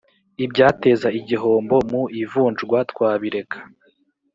ibyateza 0.45 1.07
igihombo 1.19 1.75
mu 1.91 2.03
ivunjwa 2.21 2.77
twabireka 2.91 3.57